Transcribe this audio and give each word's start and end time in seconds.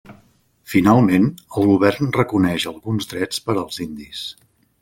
Finalment, 0.71 1.27
el 1.59 1.69
govern 1.73 2.09
reconeix 2.17 2.65
alguns 2.73 3.13
drets 3.15 3.45
per 3.47 3.57
als 3.65 3.81
indis. 3.87 4.27